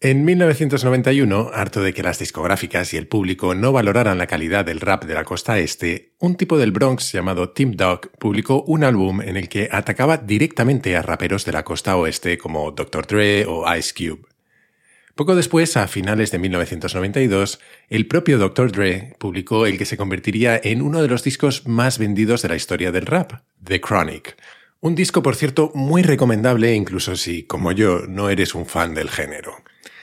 En 0.00 0.24
1991, 0.24 1.50
harto 1.52 1.82
de 1.82 1.92
que 1.92 2.04
las 2.04 2.20
discográficas 2.20 2.94
y 2.94 2.96
el 2.96 3.08
público 3.08 3.56
no 3.56 3.72
valoraran 3.72 4.16
la 4.16 4.28
calidad 4.28 4.64
del 4.64 4.78
rap 4.78 5.04
de 5.04 5.14
la 5.14 5.24
costa 5.24 5.58
este, 5.58 6.14
un 6.20 6.36
tipo 6.36 6.56
del 6.56 6.70
Bronx 6.70 7.10
llamado 7.10 7.50
Tim 7.50 7.72
Dog 7.72 8.12
publicó 8.20 8.62
un 8.62 8.84
álbum 8.84 9.20
en 9.20 9.36
el 9.36 9.48
que 9.48 9.68
atacaba 9.72 10.16
directamente 10.16 10.96
a 10.96 11.02
raperos 11.02 11.44
de 11.44 11.50
la 11.50 11.64
costa 11.64 11.96
oeste 11.96 12.38
como 12.38 12.70
Dr. 12.70 13.08
Dre 13.08 13.44
o 13.46 13.64
Ice 13.74 13.92
Cube. 13.92 14.22
Poco 15.16 15.34
después, 15.34 15.76
a 15.76 15.88
finales 15.88 16.30
de 16.30 16.38
1992, 16.38 17.58
el 17.88 18.06
propio 18.06 18.38
Dr. 18.38 18.70
Dre 18.70 19.16
publicó 19.18 19.66
el 19.66 19.78
que 19.78 19.84
se 19.84 19.96
convertiría 19.96 20.60
en 20.62 20.80
uno 20.80 21.02
de 21.02 21.08
los 21.08 21.24
discos 21.24 21.66
más 21.66 21.98
vendidos 21.98 22.42
de 22.42 22.50
la 22.50 22.54
historia 22.54 22.92
del 22.92 23.06
rap, 23.06 23.32
The 23.64 23.80
Chronic. 23.80 24.36
Un 24.78 24.94
disco, 24.94 25.24
por 25.24 25.34
cierto, 25.34 25.72
muy 25.74 26.02
recomendable 26.02 26.72
incluso 26.72 27.16
si, 27.16 27.42
como 27.42 27.72
yo, 27.72 28.06
no 28.06 28.30
eres 28.30 28.54
un 28.54 28.64
fan 28.64 28.94
del 28.94 29.10
género. 29.10 29.56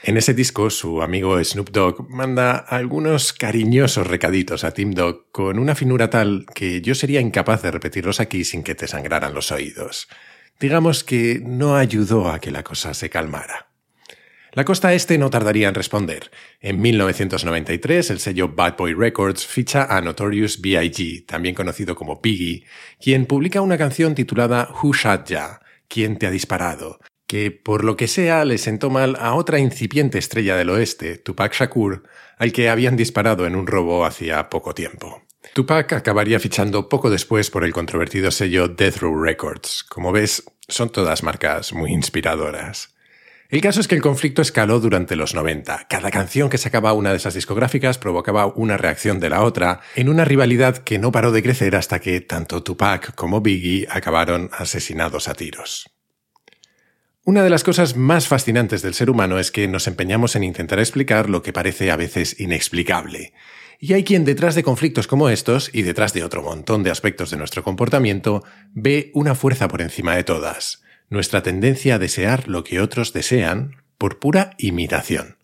En 0.06 0.16
ese 0.16 0.34
disco, 0.34 0.70
su 0.70 1.02
amigo 1.02 1.42
Snoop 1.42 1.70
Dogg 1.70 2.08
manda 2.08 2.58
algunos 2.58 3.32
cariñosos 3.32 4.06
recaditos 4.06 4.62
a 4.62 4.70
Tim 4.70 4.92
Dog 4.92 5.32
con 5.32 5.58
una 5.58 5.74
finura 5.74 6.10
tal 6.10 6.46
que 6.54 6.80
yo 6.80 6.94
sería 6.94 7.20
incapaz 7.20 7.62
de 7.62 7.72
repetirlos 7.72 8.20
aquí 8.20 8.44
sin 8.44 8.62
que 8.62 8.76
te 8.76 8.86
sangraran 8.86 9.34
los 9.34 9.50
oídos. 9.50 10.06
Digamos 10.60 11.02
que 11.02 11.42
no 11.44 11.74
ayudó 11.74 12.30
a 12.30 12.38
que 12.38 12.52
la 12.52 12.62
cosa 12.62 12.94
se 12.94 13.10
calmara. 13.10 13.66
La 14.52 14.64
costa 14.64 14.94
este 14.94 15.18
no 15.18 15.28
tardaría 15.28 15.66
en 15.66 15.74
responder. 15.74 16.30
En 16.60 16.80
1993, 16.80 18.10
el 18.10 18.20
sello 18.20 18.54
Bad 18.54 18.76
Boy 18.76 18.94
Records 18.94 19.44
ficha 19.44 19.86
a 19.86 20.00
Notorious 20.02 20.60
B.I.G., 20.60 21.26
también 21.26 21.56
conocido 21.56 21.96
como 21.96 22.20
Biggie, 22.20 22.64
quien 23.00 23.26
publica 23.26 23.60
una 23.60 23.76
canción 23.76 24.14
titulada 24.14 24.72
Who 24.80 24.94
Shot 24.94 25.26
Ya? 25.28 25.60
¿Quién 25.88 26.16
te 26.16 26.28
ha 26.28 26.30
disparado? 26.30 27.00
Que 27.26 27.50
por 27.50 27.84
lo 27.84 27.96
que 27.96 28.08
sea 28.08 28.44
le 28.44 28.58
sentó 28.58 28.90
mal 28.90 29.16
a 29.20 29.34
otra 29.34 29.58
incipiente 29.58 30.18
estrella 30.18 30.56
del 30.56 30.70
oeste, 30.70 31.18
Tupac 31.18 31.54
Shakur, 31.54 32.04
al 32.38 32.52
que 32.52 32.68
habían 32.68 32.96
disparado 32.96 33.46
en 33.46 33.56
un 33.56 33.66
robo 33.66 34.04
hacía 34.04 34.48
poco 34.48 34.74
tiempo. 34.74 35.22
Tupac 35.54 35.92
acabaría 35.92 36.40
fichando 36.40 36.88
poco 36.88 37.10
después 37.10 37.50
por 37.50 37.64
el 37.64 37.72
controvertido 37.72 38.30
sello 38.30 38.68
Death 38.68 38.98
Row 38.98 39.22
Records. 39.22 39.84
Como 39.84 40.12
ves, 40.12 40.44
son 40.68 40.90
todas 40.90 41.22
marcas 41.22 41.72
muy 41.72 41.92
inspiradoras. 41.92 42.94
El 43.48 43.60
caso 43.60 43.80
es 43.80 43.86
que 43.86 43.94
el 43.94 44.02
conflicto 44.02 44.42
escaló 44.42 44.80
durante 44.80 45.14
los 45.14 45.34
90. 45.34 45.86
Cada 45.88 46.10
canción 46.10 46.50
que 46.50 46.58
sacaba 46.58 46.92
una 46.92 47.10
de 47.10 47.16
esas 47.16 47.34
discográficas 47.34 47.96
provocaba 47.96 48.46
una 48.46 48.76
reacción 48.76 49.20
de 49.20 49.30
la 49.30 49.42
otra, 49.44 49.80
en 49.94 50.08
una 50.08 50.24
rivalidad 50.24 50.78
que 50.78 50.98
no 50.98 51.12
paró 51.12 51.30
de 51.30 51.44
crecer 51.44 51.76
hasta 51.76 52.00
que 52.00 52.20
tanto 52.20 52.64
Tupac 52.64 53.14
como 53.14 53.40
Biggie 53.40 53.86
acabaron 53.88 54.50
asesinados 54.52 55.28
a 55.28 55.34
tiros. 55.34 55.95
Una 57.28 57.42
de 57.42 57.50
las 57.50 57.64
cosas 57.64 57.96
más 57.96 58.28
fascinantes 58.28 58.82
del 58.82 58.94
ser 58.94 59.10
humano 59.10 59.40
es 59.40 59.50
que 59.50 59.66
nos 59.66 59.88
empeñamos 59.88 60.36
en 60.36 60.44
intentar 60.44 60.78
explicar 60.78 61.28
lo 61.28 61.42
que 61.42 61.52
parece 61.52 61.90
a 61.90 61.96
veces 61.96 62.38
inexplicable. 62.38 63.32
Y 63.80 63.94
hay 63.94 64.04
quien 64.04 64.24
detrás 64.24 64.54
de 64.54 64.62
conflictos 64.62 65.08
como 65.08 65.28
estos, 65.28 65.68
y 65.72 65.82
detrás 65.82 66.12
de 66.12 66.22
otro 66.22 66.44
montón 66.44 66.84
de 66.84 66.92
aspectos 66.92 67.32
de 67.32 67.36
nuestro 67.36 67.64
comportamiento, 67.64 68.44
ve 68.74 69.10
una 69.12 69.34
fuerza 69.34 69.66
por 69.66 69.82
encima 69.82 70.14
de 70.14 70.22
todas, 70.22 70.84
nuestra 71.10 71.42
tendencia 71.42 71.96
a 71.96 71.98
desear 71.98 72.46
lo 72.46 72.62
que 72.62 72.80
otros 72.80 73.12
desean 73.12 73.82
por 73.98 74.20
pura 74.20 74.52
imitación. 74.58 75.36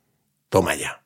Toma 0.50 0.76
ya. 0.76 1.02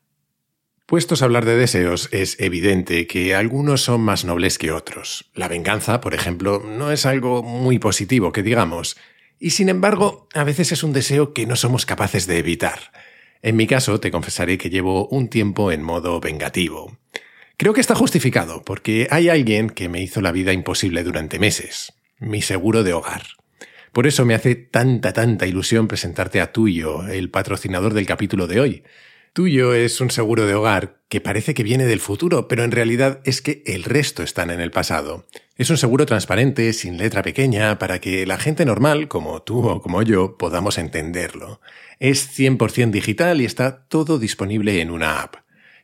Puestos 0.84 1.22
a 1.22 1.24
hablar 1.24 1.46
de 1.46 1.56
deseos, 1.56 2.10
es 2.12 2.38
evidente 2.38 3.06
que 3.06 3.34
algunos 3.34 3.80
son 3.80 4.02
más 4.02 4.26
nobles 4.26 4.58
que 4.58 4.72
otros. 4.72 5.30
La 5.32 5.48
venganza, 5.48 6.02
por 6.02 6.12
ejemplo, 6.12 6.62
no 6.62 6.92
es 6.92 7.06
algo 7.06 7.42
muy 7.42 7.78
positivo 7.78 8.30
que 8.30 8.42
digamos, 8.42 8.98
y 9.38 9.50
sin 9.50 9.68
embargo, 9.68 10.28
a 10.34 10.44
veces 10.44 10.72
es 10.72 10.82
un 10.82 10.92
deseo 10.92 11.32
que 11.32 11.46
no 11.46 11.56
somos 11.56 11.86
capaces 11.86 12.26
de 12.26 12.38
evitar. 12.38 12.92
En 13.42 13.56
mi 13.56 13.66
caso, 13.66 14.00
te 14.00 14.10
confesaré 14.10 14.58
que 14.58 14.70
llevo 14.70 15.08
un 15.08 15.28
tiempo 15.28 15.72
en 15.72 15.82
modo 15.82 16.20
vengativo. 16.20 16.96
Creo 17.56 17.72
que 17.72 17.80
está 17.80 17.94
justificado, 17.94 18.62
porque 18.62 19.08
hay 19.10 19.28
alguien 19.28 19.70
que 19.70 19.88
me 19.88 20.02
hizo 20.02 20.20
la 20.20 20.32
vida 20.32 20.52
imposible 20.52 21.02
durante 21.02 21.38
meses, 21.38 21.92
mi 22.18 22.42
seguro 22.42 22.82
de 22.82 22.92
hogar. 22.92 23.22
Por 23.92 24.06
eso 24.06 24.26
me 24.26 24.34
hace 24.34 24.56
tanta, 24.56 25.12
tanta 25.12 25.46
ilusión 25.46 25.88
presentarte 25.88 26.40
a 26.40 26.52
Tuyo, 26.52 27.06
el 27.08 27.30
patrocinador 27.30 27.94
del 27.94 28.04
capítulo 28.04 28.46
de 28.46 28.60
hoy. 28.60 28.82
Tuyo 29.32 29.74
es 29.74 30.00
un 30.00 30.10
seguro 30.10 30.46
de 30.46 30.54
hogar 30.54 31.00
que 31.08 31.20
parece 31.20 31.54
que 31.54 31.62
viene 31.62 31.86
del 31.86 32.00
futuro, 32.00 32.48
pero 32.48 32.64
en 32.64 32.72
realidad 32.72 33.20
es 33.24 33.40
que 33.40 33.62
el 33.66 33.84
resto 33.84 34.22
están 34.22 34.50
en 34.50 34.60
el 34.60 34.70
pasado. 34.70 35.26
Es 35.56 35.70
un 35.70 35.78
seguro 35.78 36.04
transparente, 36.04 36.72
sin 36.72 36.98
letra 36.98 37.22
pequeña, 37.22 37.78
para 37.78 37.98
que 37.98 38.26
la 38.26 38.38
gente 38.38 38.64
normal, 38.66 39.08
como 39.08 39.42
tú 39.42 39.66
o 39.66 39.80
como 39.80 40.02
yo, 40.02 40.36
podamos 40.36 40.76
entenderlo. 40.76 41.60
Es 41.98 42.38
100% 42.38 42.90
digital 42.90 43.40
y 43.40 43.46
está 43.46 43.86
todo 43.88 44.18
disponible 44.18 44.80
en 44.80 44.90
una 44.90 45.22
app. 45.22 45.36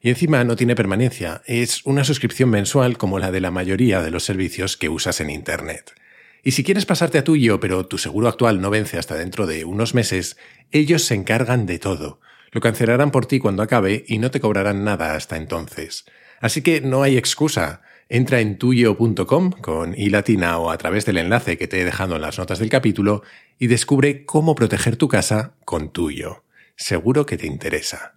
Y 0.03 0.11
encima 0.11 0.45
no 0.45 0.57
tiene 0.57 0.75
permanencia, 0.75 1.43
es 1.47 1.87
una 1.87 2.05
suscripción 2.05 2.51
mensual 2.51 2.99
como 2.99 3.19
la 3.19 3.31
de 3.31 3.41
la 3.41 3.51
mayoría 3.51 4.03
de 4.03 4.11
los 4.11 4.25
servicios 4.25 4.77
que 4.77 4.89
usas 4.89 5.21
en 5.21 5.31
Internet. 5.31 5.95
Y 6.43 6.51
si 6.51 6.65
quieres 6.65 6.85
pasarte 6.85 7.19
a 7.19 7.25
tuyo, 7.25 7.61
pero 7.61 7.87
tu 7.87 7.99
seguro 7.99 8.29
actual 8.29 8.61
no 8.61 8.69
vence 8.69 8.99
hasta 8.99 9.15
dentro 9.15 9.47
de 9.47 9.65
unos 9.65 9.95
meses, 9.95 10.37
ellos 10.71 11.05
se 11.05 11.15
encargan 11.15 11.67
de 11.67 11.79
todo 11.79 12.21
lo 12.53 12.61
cancelarán 12.61 13.11
por 13.11 13.27
ti 13.27 13.39
cuando 13.39 13.63
acabe 13.63 14.05
y 14.07 14.19
no 14.19 14.31
te 14.31 14.39
cobrarán 14.39 14.85
nada 14.85 15.17
hasta 15.17 15.37
entonces. 15.37 16.05
Así 16.41 16.61
que 16.63 16.83
no 16.83 17.03
hay 17.03 17.17
excusa. 17.17 17.81
Entra 18.15 18.41
en 18.41 18.59
tuyo.com 18.59 19.53
con 19.53 19.95
i 19.97 20.11
latina 20.11 20.59
o 20.59 20.71
a 20.71 20.77
través 20.77 21.07
del 21.07 21.17
enlace 21.17 21.57
que 21.57 21.67
te 21.67 21.81
he 21.81 21.85
dejado 21.87 22.17
en 22.17 22.21
las 22.21 22.37
notas 22.37 22.59
del 22.59 22.69
capítulo 22.69 23.23
y 23.59 23.69
descubre 23.69 24.27
cómo 24.27 24.55
proteger 24.55 24.97
tu 24.97 25.09
casa 25.09 25.55
con 25.65 25.95
tuyo. 25.95 26.45
Seguro 26.77 27.25
que 27.25 27.39
te 27.39 27.47
interesa. 27.47 28.17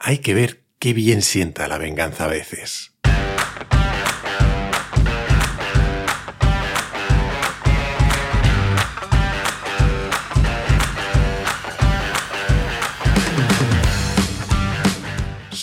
Hay 0.00 0.18
que 0.18 0.34
ver 0.34 0.64
qué 0.80 0.94
bien 0.94 1.22
sienta 1.22 1.68
la 1.68 1.78
venganza 1.78 2.24
a 2.24 2.26
veces. 2.26 2.96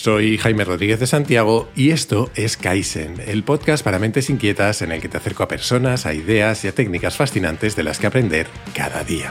Soy 0.08 0.38
Jaime 0.38 0.64
Rodríguez 0.64 1.00
de 1.00 1.06
Santiago 1.06 1.68
y 1.76 1.90
esto 1.90 2.30
es 2.34 2.56
Kaizen, 2.56 3.16
el 3.26 3.44
podcast 3.44 3.84
para 3.84 3.98
mentes 3.98 4.30
inquietas 4.30 4.80
en 4.80 4.90
el 4.90 5.02
que 5.02 5.10
te 5.10 5.18
acerco 5.18 5.42
a 5.42 5.48
personas, 5.48 6.06
a 6.06 6.14
ideas 6.14 6.64
y 6.64 6.68
a 6.68 6.72
técnicas 6.72 7.18
fascinantes 7.18 7.76
de 7.76 7.82
las 7.82 7.98
que 7.98 8.06
aprender 8.06 8.46
cada 8.74 9.04
día. 9.04 9.30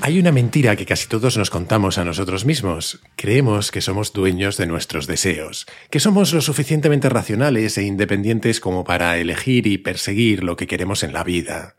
Hay 0.00 0.18
una 0.18 0.32
mentira 0.32 0.74
que 0.74 0.86
casi 0.86 1.06
todos 1.06 1.36
nos 1.36 1.50
contamos 1.50 1.98
a 1.98 2.06
nosotros 2.06 2.46
mismos. 2.46 3.02
Creemos 3.16 3.70
que 3.72 3.82
somos 3.82 4.14
dueños 4.14 4.56
de 4.56 4.66
nuestros 4.66 5.06
deseos, 5.06 5.66
que 5.90 6.00
somos 6.00 6.32
lo 6.32 6.40
suficientemente 6.40 7.10
racionales 7.10 7.76
e 7.76 7.82
independientes 7.82 8.58
como 8.58 8.84
para 8.84 9.18
elegir 9.18 9.66
y 9.66 9.76
perseguir 9.76 10.42
lo 10.42 10.56
que 10.56 10.66
queremos 10.66 11.02
en 11.02 11.12
la 11.12 11.24
vida. 11.24 11.74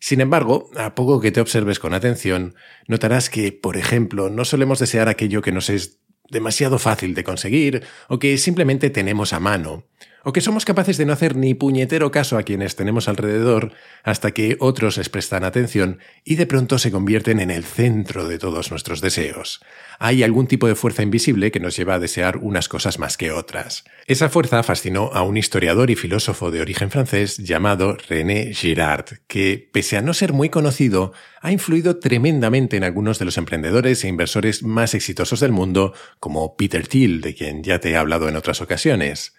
Sin 0.00 0.20
embargo, 0.20 0.70
a 0.76 0.94
poco 0.94 1.20
que 1.20 1.32
te 1.32 1.40
observes 1.40 1.78
con 1.78 1.94
atención, 1.94 2.54
notarás 2.86 3.30
que, 3.30 3.52
por 3.52 3.76
ejemplo, 3.76 4.30
no 4.30 4.44
solemos 4.44 4.78
desear 4.78 5.08
aquello 5.08 5.42
que 5.42 5.52
nos 5.52 5.70
es 5.70 5.98
demasiado 6.30 6.78
fácil 6.78 7.14
de 7.14 7.24
conseguir 7.24 7.84
o 8.08 8.18
que 8.18 8.36
simplemente 8.38 8.90
tenemos 8.90 9.32
a 9.32 9.40
mano, 9.40 9.84
o 10.24 10.32
que 10.32 10.40
somos 10.40 10.64
capaces 10.64 10.96
de 10.98 11.06
no 11.06 11.12
hacer 11.12 11.36
ni 11.36 11.54
puñetero 11.54 12.10
caso 12.10 12.38
a 12.38 12.42
quienes 12.42 12.76
tenemos 12.76 13.08
alrededor 13.08 13.72
hasta 14.02 14.32
que 14.32 14.56
otros 14.60 14.96
les 14.98 15.08
prestan 15.08 15.44
atención 15.44 15.98
y 16.24 16.36
de 16.36 16.46
pronto 16.46 16.78
se 16.78 16.90
convierten 16.90 17.40
en 17.40 17.50
el 17.50 17.64
centro 17.64 18.28
de 18.28 18.38
todos 18.38 18.70
nuestros 18.70 19.00
deseos 19.00 19.60
hay 19.98 20.22
algún 20.22 20.46
tipo 20.46 20.68
de 20.68 20.74
fuerza 20.74 21.02
invisible 21.02 21.50
que 21.50 21.60
nos 21.60 21.76
lleva 21.76 21.94
a 21.94 21.98
desear 21.98 22.36
unas 22.38 22.68
cosas 22.68 22.98
más 22.98 23.16
que 23.16 23.32
otras. 23.32 23.84
Esa 24.06 24.28
fuerza 24.28 24.62
fascinó 24.62 25.10
a 25.12 25.22
un 25.22 25.36
historiador 25.36 25.90
y 25.90 25.96
filósofo 25.96 26.50
de 26.50 26.60
origen 26.60 26.90
francés 26.90 27.36
llamado 27.38 27.96
René 28.08 28.54
Girard, 28.54 29.18
que, 29.26 29.68
pese 29.72 29.96
a 29.96 30.02
no 30.02 30.14
ser 30.14 30.32
muy 30.32 30.50
conocido, 30.50 31.12
ha 31.40 31.52
influido 31.52 31.98
tremendamente 31.98 32.76
en 32.76 32.84
algunos 32.84 33.18
de 33.18 33.24
los 33.24 33.38
emprendedores 33.38 34.04
e 34.04 34.08
inversores 34.08 34.62
más 34.62 34.94
exitosos 34.94 35.40
del 35.40 35.52
mundo, 35.52 35.94
como 36.20 36.56
Peter 36.56 36.86
Thiel, 36.86 37.20
de 37.20 37.34
quien 37.34 37.64
ya 37.64 37.80
te 37.80 37.90
he 37.90 37.96
hablado 37.96 38.28
en 38.28 38.36
otras 38.36 38.60
ocasiones. 38.60 39.34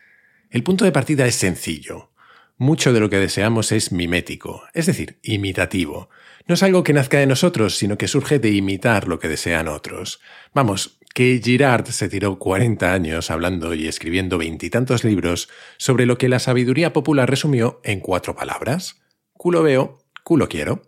El 0.51 0.63
punto 0.63 0.83
de 0.83 0.91
partida 0.91 1.27
es 1.27 1.35
sencillo. 1.35 2.09
Mucho 2.57 2.91
de 2.91 2.99
lo 2.99 3.09
que 3.11 3.19
deseamos 3.19 3.71
es 3.71 3.91
mimético, 3.91 4.63
es 4.73 4.87
decir, 4.87 5.19
imitativo. 5.21 6.09
No 6.47 6.55
es 6.55 6.63
algo 6.63 6.83
que 6.83 6.91
nazca 6.91 7.19
de 7.19 7.27
nosotros, 7.27 7.77
sino 7.77 7.99
que 7.99 8.07
surge 8.07 8.39
de 8.39 8.49
imitar 8.49 9.07
lo 9.07 9.19
que 9.19 9.27
desean 9.27 9.67
otros. 9.67 10.19
Vamos, 10.55 10.99
que 11.13 11.39
Girard 11.43 11.85
se 11.85 12.09
tiró 12.09 12.39
40 12.39 12.91
años 12.91 13.29
hablando 13.29 13.75
y 13.75 13.87
escribiendo 13.87 14.39
veintitantos 14.39 15.03
libros 15.03 15.49
sobre 15.77 16.07
lo 16.07 16.17
que 16.17 16.29
la 16.29 16.39
sabiduría 16.39 16.93
popular 16.93 17.29
resumió 17.29 17.79
en 17.83 17.99
cuatro 17.99 18.35
palabras. 18.35 18.95
Culo 19.33 19.61
veo, 19.61 19.99
culo 20.23 20.49
quiero. 20.49 20.81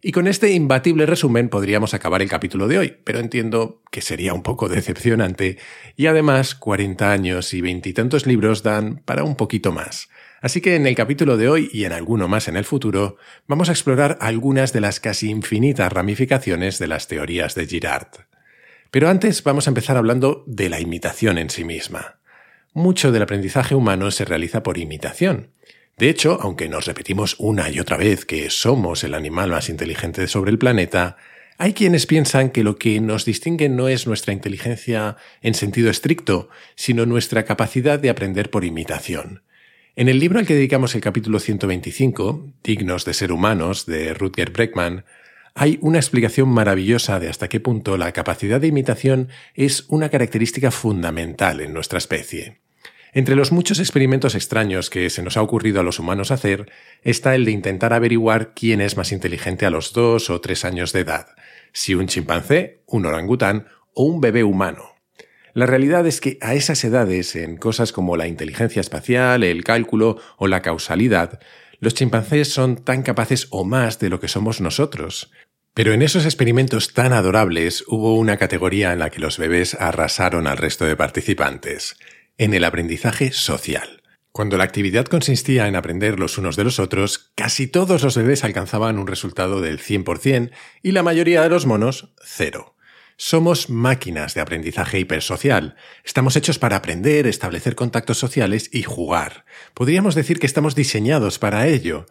Y 0.00 0.12
con 0.12 0.28
este 0.28 0.52
imbatible 0.52 1.06
resumen 1.06 1.48
podríamos 1.48 1.92
acabar 1.92 2.22
el 2.22 2.28
capítulo 2.28 2.68
de 2.68 2.78
hoy, 2.78 2.96
pero 3.02 3.18
entiendo 3.18 3.82
que 3.90 4.00
sería 4.00 4.32
un 4.32 4.44
poco 4.44 4.68
decepcionante 4.68 5.58
y 5.96 6.06
además 6.06 6.54
40 6.54 7.10
años 7.10 7.52
y 7.52 7.60
veintitantos 7.60 8.24
libros 8.24 8.62
dan 8.62 9.02
para 9.04 9.24
un 9.24 9.34
poquito 9.34 9.72
más. 9.72 10.08
Así 10.40 10.60
que 10.60 10.76
en 10.76 10.86
el 10.86 10.94
capítulo 10.94 11.36
de 11.36 11.48
hoy 11.48 11.68
y 11.72 11.84
en 11.84 11.92
alguno 11.92 12.28
más 12.28 12.46
en 12.46 12.56
el 12.56 12.64
futuro, 12.64 13.16
vamos 13.48 13.70
a 13.70 13.72
explorar 13.72 14.18
algunas 14.20 14.72
de 14.72 14.80
las 14.80 15.00
casi 15.00 15.30
infinitas 15.30 15.92
ramificaciones 15.92 16.78
de 16.78 16.86
las 16.86 17.08
teorías 17.08 17.56
de 17.56 17.66
Girard. 17.66 18.26
Pero 18.92 19.08
antes 19.08 19.42
vamos 19.42 19.66
a 19.66 19.70
empezar 19.70 19.96
hablando 19.96 20.44
de 20.46 20.68
la 20.68 20.78
imitación 20.78 21.38
en 21.38 21.50
sí 21.50 21.64
misma. 21.64 22.20
Mucho 22.72 23.10
del 23.10 23.22
aprendizaje 23.22 23.74
humano 23.74 24.12
se 24.12 24.24
realiza 24.24 24.62
por 24.62 24.78
imitación. 24.78 25.50
De 25.98 26.08
hecho, 26.08 26.38
aunque 26.40 26.68
nos 26.68 26.86
repetimos 26.86 27.34
una 27.38 27.70
y 27.70 27.80
otra 27.80 27.96
vez 27.96 28.24
que 28.24 28.50
somos 28.50 29.02
el 29.02 29.14
animal 29.14 29.50
más 29.50 29.68
inteligente 29.68 30.28
sobre 30.28 30.52
el 30.52 30.58
planeta, 30.58 31.16
hay 31.58 31.72
quienes 31.72 32.06
piensan 32.06 32.50
que 32.50 32.62
lo 32.62 32.76
que 32.76 33.00
nos 33.00 33.24
distingue 33.24 33.68
no 33.68 33.88
es 33.88 34.06
nuestra 34.06 34.32
inteligencia 34.32 35.16
en 35.42 35.54
sentido 35.54 35.90
estricto, 35.90 36.50
sino 36.76 37.04
nuestra 37.04 37.44
capacidad 37.44 37.98
de 37.98 38.10
aprender 38.10 38.48
por 38.48 38.64
imitación. 38.64 39.42
En 39.96 40.08
el 40.08 40.20
libro 40.20 40.38
al 40.38 40.46
que 40.46 40.54
dedicamos 40.54 40.94
el 40.94 41.00
capítulo 41.00 41.40
125, 41.40 42.46
Dignos 42.62 43.04
de 43.04 43.14
ser 43.14 43.32
humanos, 43.32 43.84
de 43.84 44.14
Rutger 44.14 44.52
Breckman, 44.52 45.04
hay 45.56 45.80
una 45.82 45.98
explicación 45.98 46.48
maravillosa 46.48 47.18
de 47.18 47.28
hasta 47.28 47.48
qué 47.48 47.58
punto 47.58 47.96
la 47.96 48.12
capacidad 48.12 48.60
de 48.60 48.68
imitación 48.68 49.30
es 49.54 49.84
una 49.88 50.10
característica 50.10 50.70
fundamental 50.70 51.60
en 51.60 51.74
nuestra 51.74 51.98
especie. 51.98 52.60
Entre 53.12 53.36
los 53.36 53.52
muchos 53.52 53.78
experimentos 53.78 54.34
extraños 54.34 54.90
que 54.90 55.08
se 55.08 55.22
nos 55.22 55.36
ha 55.36 55.42
ocurrido 55.42 55.80
a 55.80 55.82
los 55.82 55.98
humanos 55.98 56.30
hacer 56.30 56.70
está 57.02 57.34
el 57.34 57.44
de 57.44 57.52
intentar 57.52 57.92
averiguar 57.92 58.52
quién 58.54 58.80
es 58.80 58.96
más 58.96 59.12
inteligente 59.12 59.64
a 59.64 59.70
los 59.70 59.92
dos 59.92 60.28
o 60.30 60.40
tres 60.40 60.64
años 60.64 60.92
de 60.92 61.00
edad, 61.00 61.28
si 61.72 61.94
un 61.94 62.06
chimpancé, 62.06 62.82
un 62.86 63.06
orangután 63.06 63.66
o 63.94 64.04
un 64.04 64.20
bebé 64.20 64.44
humano. 64.44 64.94
La 65.54 65.66
realidad 65.66 66.06
es 66.06 66.20
que 66.20 66.38
a 66.40 66.54
esas 66.54 66.84
edades, 66.84 67.34
en 67.34 67.56
cosas 67.56 67.92
como 67.92 68.16
la 68.16 68.28
inteligencia 68.28 68.80
espacial, 68.80 69.42
el 69.42 69.64
cálculo 69.64 70.18
o 70.36 70.46
la 70.46 70.62
causalidad, 70.62 71.40
los 71.80 71.94
chimpancés 71.94 72.52
son 72.52 72.76
tan 72.76 73.02
capaces 73.02 73.48
o 73.50 73.64
más 73.64 73.98
de 73.98 74.10
lo 74.10 74.20
que 74.20 74.28
somos 74.28 74.60
nosotros. 74.60 75.32
Pero 75.74 75.92
en 75.92 76.02
esos 76.02 76.24
experimentos 76.24 76.92
tan 76.92 77.12
adorables 77.12 77.84
hubo 77.86 78.16
una 78.16 78.36
categoría 78.36 78.92
en 78.92 78.98
la 78.98 79.10
que 79.10 79.20
los 79.20 79.38
bebés 79.38 79.74
arrasaron 79.74 80.46
al 80.46 80.58
resto 80.58 80.84
de 80.84 80.96
participantes, 80.96 81.96
en 82.38 82.54
el 82.54 82.64
aprendizaje 82.64 83.32
social. 83.32 84.02
Cuando 84.32 84.56
la 84.56 84.64
actividad 84.64 85.06
consistía 85.06 85.66
en 85.66 85.74
aprender 85.74 86.20
los 86.20 86.38
unos 86.38 86.54
de 86.54 86.62
los 86.62 86.78
otros, 86.78 87.32
casi 87.34 87.66
todos 87.66 88.04
los 88.04 88.16
bebés 88.16 88.44
alcanzaban 88.44 88.98
un 88.98 89.08
resultado 89.08 89.60
del 89.60 89.80
100% 89.80 90.52
y 90.82 90.92
la 90.92 91.02
mayoría 91.02 91.42
de 91.42 91.48
los 91.48 91.66
monos 91.66 92.14
cero. 92.22 92.76
Somos 93.16 93.68
máquinas 93.68 94.34
de 94.34 94.40
aprendizaje 94.40 95.00
hipersocial. 95.00 95.74
Estamos 96.04 96.36
hechos 96.36 96.60
para 96.60 96.76
aprender, 96.76 97.26
establecer 97.26 97.74
contactos 97.74 98.18
sociales 98.18 98.70
y 98.72 98.84
jugar. 98.84 99.44
Podríamos 99.74 100.14
decir 100.14 100.38
que 100.38 100.46
estamos 100.46 100.76
diseñados 100.76 101.40
para 101.40 101.66
ello. 101.66 102.06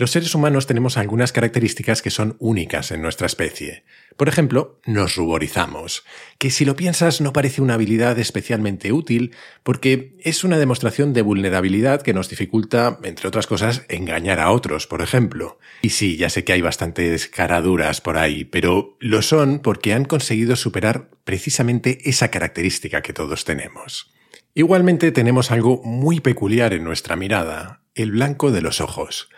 Los 0.00 0.12
seres 0.12 0.34
humanos 0.34 0.66
tenemos 0.66 0.96
algunas 0.96 1.30
características 1.30 2.00
que 2.00 2.08
son 2.08 2.34
únicas 2.38 2.90
en 2.90 3.02
nuestra 3.02 3.26
especie. 3.26 3.84
Por 4.16 4.28
ejemplo, 4.28 4.80
nos 4.86 5.14
ruborizamos, 5.14 6.04
que 6.38 6.48
si 6.48 6.64
lo 6.64 6.74
piensas 6.74 7.20
no 7.20 7.34
parece 7.34 7.60
una 7.60 7.74
habilidad 7.74 8.18
especialmente 8.18 8.92
útil 8.92 9.32
porque 9.62 10.16
es 10.20 10.42
una 10.42 10.56
demostración 10.56 11.12
de 11.12 11.20
vulnerabilidad 11.20 12.00
que 12.00 12.14
nos 12.14 12.30
dificulta, 12.30 12.98
entre 13.02 13.28
otras 13.28 13.46
cosas, 13.46 13.84
engañar 13.90 14.40
a 14.40 14.52
otros, 14.52 14.86
por 14.86 15.02
ejemplo. 15.02 15.58
Y 15.82 15.90
sí, 15.90 16.16
ya 16.16 16.30
sé 16.30 16.44
que 16.44 16.54
hay 16.54 16.62
bastantes 16.62 17.28
caraduras 17.28 18.00
por 18.00 18.16
ahí, 18.16 18.46
pero 18.46 18.96
lo 19.00 19.20
son 19.20 19.58
porque 19.58 19.92
han 19.92 20.06
conseguido 20.06 20.56
superar 20.56 21.10
precisamente 21.24 21.98
esa 22.08 22.30
característica 22.30 23.02
que 23.02 23.12
todos 23.12 23.44
tenemos. 23.44 24.10
Igualmente 24.54 25.12
tenemos 25.12 25.50
algo 25.50 25.82
muy 25.84 26.20
peculiar 26.20 26.72
en 26.72 26.84
nuestra 26.84 27.16
mirada, 27.16 27.82
el 27.94 28.12
blanco 28.12 28.50
de 28.50 28.62
los 28.62 28.80
ojos. 28.80 29.28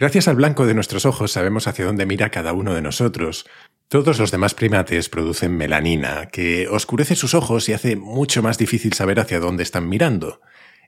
Gracias 0.00 0.28
al 0.28 0.36
blanco 0.36 0.64
de 0.64 0.72
nuestros 0.72 1.04
ojos 1.04 1.30
sabemos 1.30 1.66
hacia 1.66 1.84
dónde 1.84 2.06
mira 2.06 2.30
cada 2.30 2.54
uno 2.54 2.74
de 2.74 2.80
nosotros. 2.80 3.44
Todos 3.86 4.18
los 4.18 4.30
demás 4.30 4.54
primates 4.54 5.10
producen 5.10 5.54
melanina, 5.54 6.30
que 6.32 6.68
oscurece 6.68 7.14
sus 7.14 7.34
ojos 7.34 7.68
y 7.68 7.74
hace 7.74 7.96
mucho 7.96 8.42
más 8.42 8.56
difícil 8.56 8.94
saber 8.94 9.20
hacia 9.20 9.40
dónde 9.40 9.62
están 9.62 9.90
mirando. 9.90 10.40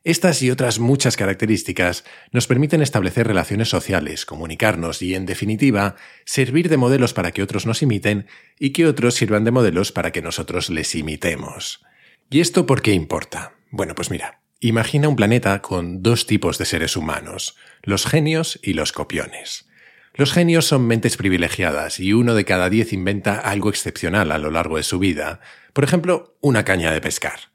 Estas 0.02 0.40
y 0.40 0.50
otras 0.50 0.78
muchas 0.78 1.18
características 1.18 2.04
nos 2.30 2.46
permiten 2.46 2.80
establecer 2.80 3.26
relaciones 3.26 3.68
sociales, 3.68 4.24
comunicarnos 4.24 5.02
y, 5.02 5.14
en 5.14 5.26
definitiva, 5.26 5.96
servir 6.24 6.70
de 6.70 6.78
modelos 6.78 7.12
para 7.12 7.32
que 7.32 7.42
otros 7.42 7.66
nos 7.66 7.82
imiten 7.82 8.26
y 8.58 8.70
que 8.70 8.86
otros 8.86 9.12
sirvan 9.14 9.44
de 9.44 9.50
modelos 9.50 9.92
para 9.92 10.10
que 10.10 10.22
nosotros 10.22 10.70
les 10.70 10.94
imitemos. 10.94 11.84
¿Y 12.30 12.40
esto 12.40 12.64
por 12.64 12.80
qué 12.80 12.92
importa? 12.92 13.52
Bueno, 13.70 13.94
pues 13.94 14.10
mira, 14.10 14.41
Imagina 14.64 15.08
un 15.08 15.16
planeta 15.16 15.60
con 15.60 16.04
dos 16.04 16.26
tipos 16.26 16.56
de 16.56 16.66
seres 16.66 16.96
humanos, 16.96 17.56
los 17.82 18.06
genios 18.06 18.60
y 18.62 18.74
los 18.74 18.92
copiones. 18.92 19.68
Los 20.14 20.32
genios 20.32 20.66
son 20.66 20.86
mentes 20.86 21.16
privilegiadas 21.16 21.98
y 21.98 22.12
uno 22.12 22.36
de 22.36 22.44
cada 22.44 22.70
diez 22.70 22.92
inventa 22.92 23.40
algo 23.40 23.70
excepcional 23.70 24.30
a 24.30 24.38
lo 24.38 24.52
largo 24.52 24.76
de 24.76 24.84
su 24.84 25.00
vida, 25.00 25.40
por 25.72 25.82
ejemplo, 25.82 26.36
una 26.40 26.64
caña 26.64 26.92
de 26.92 27.00
pescar. 27.00 27.50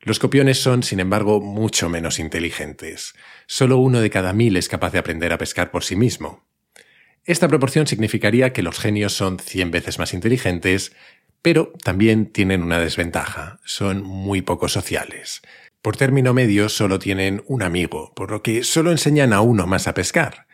Los 0.00 0.20
copiones 0.20 0.62
son, 0.62 0.84
sin 0.84 1.00
embargo, 1.00 1.40
mucho 1.40 1.88
menos 1.88 2.20
inteligentes. 2.20 3.14
Solo 3.48 3.78
uno 3.78 3.98
de 3.98 4.10
cada 4.10 4.32
mil 4.32 4.56
es 4.56 4.68
capaz 4.68 4.92
de 4.92 5.00
aprender 5.00 5.32
a 5.32 5.38
pescar 5.38 5.72
por 5.72 5.82
sí 5.82 5.96
mismo. 5.96 6.46
Esta 7.24 7.48
proporción 7.48 7.88
significaría 7.88 8.52
que 8.52 8.62
los 8.62 8.78
genios 8.78 9.14
son 9.14 9.40
cien 9.40 9.72
veces 9.72 9.98
más 9.98 10.14
inteligentes, 10.14 10.92
pero 11.42 11.72
también 11.82 12.26
tienen 12.26 12.62
una 12.62 12.78
desventaja, 12.78 13.58
son 13.64 14.04
muy 14.04 14.42
poco 14.42 14.68
sociales. 14.68 15.42
Por 15.86 15.96
término 15.96 16.34
medio 16.34 16.68
solo 16.68 16.98
tienen 16.98 17.44
un 17.46 17.62
amigo, 17.62 18.12
por 18.16 18.32
lo 18.32 18.42
que 18.42 18.64
solo 18.64 18.90
enseñan 18.90 19.32
a 19.32 19.40
uno 19.40 19.68
más 19.68 19.86
a 19.86 19.94
pescar. 19.94 20.48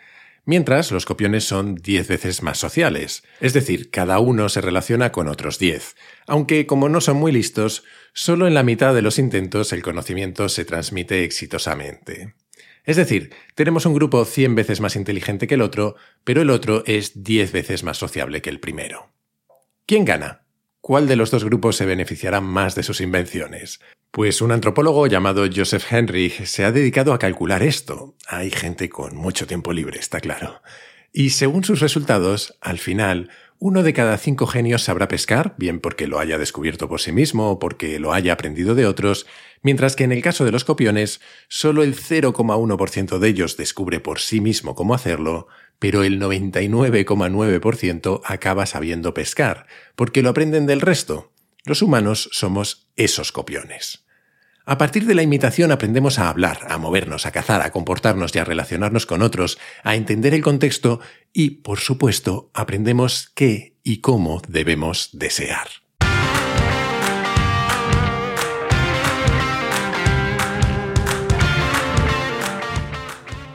Mientras 0.44 0.92
los 0.92 1.06
copiones 1.06 1.44
son 1.44 1.74
diez 1.74 2.06
veces 2.06 2.42
más 2.42 2.58
sociales, 2.58 3.22
es 3.40 3.54
decir, 3.54 3.90
cada 3.90 4.18
uno 4.18 4.50
se 4.50 4.60
relaciona 4.60 5.10
con 5.10 5.28
otros 5.28 5.58
diez, 5.58 5.96
aunque 6.26 6.66
como 6.66 6.90
no 6.90 7.00
son 7.00 7.16
muy 7.16 7.32
listos, 7.32 7.82
solo 8.12 8.46
en 8.46 8.52
la 8.52 8.62
mitad 8.62 8.94
de 8.94 9.00
los 9.00 9.18
intentos 9.18 9.72
el 9.72 9.82
conocimiento 9.82 10.50
se 10.50 10.66
transmite 10.66 11.24
exitosamente. 11.24 12.34
Es 12.84 12.96
decir, 12.96 13.30
tenemos 13.54 13.86
un 13.86 13.94
grupo 13.94 14.26
cien 14.26 14.54
veces 14.54 14.82
más 14.82 14.96
inteligente 14.96 15.46
que 15.46 15.54
el 15.54 15.62
otro, 15.62 15.96
pero 16.24 16.42
el 16.42 16.50
otro 16.50 16.82
es 16.84 17.24
diez 17.24 17.52
veces 17.52 17.84
más 17.84 17.96
sociable 17.96 18.42
que 18.42 18.50
el 18.50 18.60
primero. 18.60 19.08
¿Quién 19.86 20.04
gana? 20.04 20.41
¿Cuál 20.84 21.06
de 21.06 21.14
los 21.14 21.30
dos 21.30 21.44
grupos 21.44 21.76
se 21.76 21.86
beneficiará 21.86 22.40
más 22.40 22.74
de 22.74 22.82
sus 22.82 23.00
invenciones? 23.00 23.78
Pues 24.10 24.42
un 24.42 24.50
antropólogo 24.50 25.06
llamado 25.06 25.44
Joseph 25.46 25.84
Henrich 25.88 26.44
se 26.44 26.64
ha 26.64 26.72
dedicado 26.72 27.12
a 27.12 27.20
calcular 27.20 27.62
esto. 27.62 28.16
Hay 28.26 28.50
gente 28.50 28.88
con 28.88 29.14
mucho 29.14 29.46
tiempo 29.46 29.72
libre, 29.72 30.00
está 30.00 30.18
claro. 30.18 30.60
Y 31.12 31.30
según 31.30 31.62
sus 31.62 31.78
resultados, 31.78 32.58
al 32.60 32.78
final, 32.78 33.30
uno 33.60 33.84
de 33.84 33.92
cada 33.92 34.18
cinco 34.18 34.48
genios 34.48 34.82
sabrá 34.82 35.06
pescar, 35.06 35.54
bien 35.56 35.78
porque 35.78 36.08
lo 36.08 36.18
haya 36.18 36.36
descubierto 36.36 36.88
por 36.88 37.00
sí 37.00 37.12
mismo 37.12 37.52
o 37.52 37.58
porque 37.60 38.00
lo 38.00 38.12
haya 38.12 38.32
aprendido 38.32 38.74
de 38.74 38.86
otros, 38.86 39.28
mientras 39.62 39.94
que 39.94 40.02
en 40.02 40.10
el 40.10 40.20
caso 40.20 40.44
de 40.44 40.50
los 40.50 40.64
copiones, 40.64 41.20
solo 41.46 41.84
el 41.84 41.94
0,1% 41.94 43.20
de 43.20 43.28
ellos 43.28 43.56
descubre 43.56 44.00
por 44.00 44.18
sí 44.18 44.40
mismo 44.40 44.74
cómo 44.74 44.94
hacerlo, 44.94 45.46
pero 45.78 46.04
el 46.04 46.20
99,9% 46.20 48.20
acaba 48.24 48.66
sabiendo 48.66 49.14
pescar, 49.14 49.66
porque 49.96 50.22
lo 50.22 50.30
aprenden 50.30 50.66
del 50.66 50.80
resto. 50.80 51.32
Los 51.64 51.82
humanos 51.82 52.28
somos 52.32 52.88
esos 52.96 53.32
copiones. 53.32 54.04
A 54.64 54.78
partir 54.78 55.06
de 55.06 55.14
la 55.14 55.22
imitación 55.22 55.72
aprendemos 55.72 56.18
a 56.18 56.28
hablar, 56.28 56.66
a 56.68 56.78
movernos, 56.78 57.26
a 57.26 57.32
cazar, 57.32 57.62
a 57.62 57.72
comportarnos 57.72 58.34
y 58.34 58.38
a 58.38 58.44
relacionarnos 58.44 59.06
con 59.06 59.22
otros, 59.22 59.58
a 59.82 59.96
entender 59.96 60.34
el 60.34 60.42
contexto 60.42 61.00
y, 61.32 61.62
por 61.62 61.80
supuesto, 61.80 62.50
aprendemos 62.54 63.30
qué 63.34 63.76
y 63.82 64.00
cómo 64.00 64.40
debemos 64.46 65.10
desear. 65.12 65.81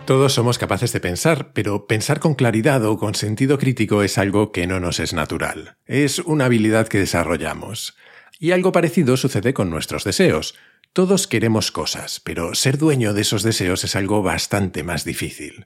Todos 0.08 0.32
somos 0.32 0.58
capaces 0.58 0.94
de 0.94 1.02
pensar, 1.02 1.52
pero 1.52 1.86
pensar 1.86 2.22
con 2.22 2.34
claridad 2.34 2.86
o 2.86 2.98
con 2.98 3.14
sentido 3.14 3.58
crítico 3.58 4.04
es 4.04 4.18
algo 4.18 4.54
que 4.54 4.66
no 4.66 4.80
nos 4.80 5.02
es 5.02 5.12
natural. 5.12 5.76
Es 5.86 6.20
una 6.20 6.46
habilidad 6.46 6.88
que 6.88 7.00
desarrollamos. 7.00 7.98
Y 8.40 8.52
algo 8.52 8.72
parecido 8.72 9.18
sucede 9.18 9.54
con 9.54 9.70
nuestros 9.70 10.06
deseos. 10.06 10.56
Todos 10.94 11.28
queremos 11.28 11.74
cosas, 11.74 12.22
pero 12.22 12.56
ser 12.56 12.78
dueño 12.78 13.14
de 13.14 13.20
esos 13.20 13.44
deseos 13.44 13.84
es 13.84 13.98
algo 13.98 14.24
bastante 14.24 14.82
más 14.82 15.04
difícil. 15.04 15.66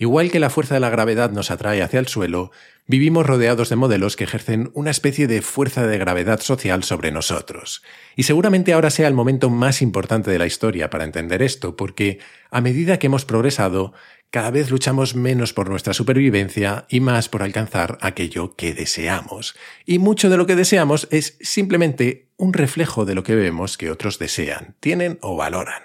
Igual 0.00 0.30
que 0.30 0.40
la 0.40 0.48
fuerza 0.48 0.72
de 0.72 0.80
la 0.80 0.88
gravedad 0.88 1.30
nos 1.30 1.50
atrae 1.50 1.82
hacia 1.82 2.00
el 2.00 2.08
suelo, 2.08 2.52
vivimos 2.86 3.26
rodeados 3.26 3.68
de 3.68 3.76
modelos 3.76 4.16
que 4.16 4.24
ejercen 4.24 4.70
una 4.72 4.90
especie 4.90 5.26
de 5.26 5.42
fuerza 5.42 5.86
de 5.86 5.98
gravedad 5.98 6.40
social 6.40 6.84
sobre 6.84 7.12
nosotros. 7.12 7.82
Y 8.16 8.22
seguramente 8.22 8.72
ahora 8.72 8.88
sea 8.88 9.08
el 9.08 9.14
momento 9.14 9.50
más 9.50 9.82
importante 9.82 10.30
de 10.30 10.38
la 10.38 10.46
historia 10.46 10.88
para 10.88 11.04
entender 11.04 11.42
esto, 11.42 11.76
porque 11.76 12.18
a 12.50 12.62
medida 12.62 12.98
que 12.98 13.08
hemos 13.08 13.26
progresado, 13.26 13.92
cada 14.30 14.50
vez 14.50 14.70
luchamos 14.70 15.14
menos 15.14 15.52
por 15.52 15.68
nuestra 15.68 15.92
supervivencia 15.92 16.86
y 16.88 17.00
más 17.00 17.28
por 17.28 17.42
alcanzar 17.42 17.98
aquello 18.00 18.54
que 18.56 18.72
deseamos. 18.72 19.54
Y 19.84 19.98
mucho 19.98 20.30
de 20.30 20.38
lo 20.38 20.46
que 20.46 20.56
deseamos 20.56 21.08
es 21.10 21.36
simplemente 21.42 22.30
un 22.38 22.54
reflejo 22.54 23.04
de 23.04 23.14
lo 23.14 23.22
que 23.22 23.34
vemos 23.34 23.76
que 23.76 23.90
otros 23.90 24.18
desean, 24.18 24.76
tienen 24.80 25.18
o 25.20 25.36
valoran. 25.36 25.82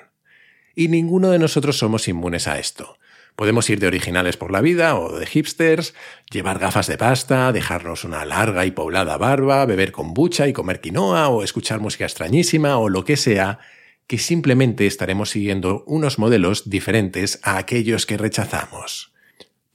y 0.74 0.88
ninguno 0.88 1.31
de 1.31 1.39
nosotros 1.39 1.77
somos 1.77 2.07
inmunes 2.07 2.48
a 2.48 2.60
esto. 2.60 2.98
Podemos 3.36 3.70
ir 3.70 3.80
de 3.80 3.88
originales 3.88 4.38
por 4.38 4.51
la 4.51 4.62
vida 4.62 4.96
o 4.96 5.18
de 5.18 5.25
hipsters, 5.25 5.94
llevar 6.32 6.60
gafas 6.60 6.88
de 6.88 6.98
pasta, 6.98 7.51
dejarnos 7.51 8.04
una 8.04 8.24
larga 8.24 8.65
y 8.65 8.72
poblada 8.72 9.18
barba, 9.18 9.65
beber 9.65 9.92
kombucha 9.92 10.48
y 10.48 10.54
comer 10.54 10.80
quinoa 10.80 11.27
o 11.30 11.44
escuchar 11.44 11.82
música 11.82 12.06
extrañísima 12.06 12.77
o 12.77 12.88
lo 12.88 13.04
que 13.04 13.18
sea, 13.18 13.60
que 14.08 14.20
simplemente 14.20 14.86
estaremos 14.86 15.32
siguiendo 15.32 15.84
unos 15.88 16.20
modelos 16.20 16.70
diferentes 16.70 17.39
a 17.44 17.58
aquellos 17.58 18.06
que 18.06 18.18
rechazamos. 18.18 19.14